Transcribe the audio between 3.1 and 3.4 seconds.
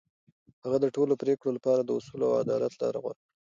کړه.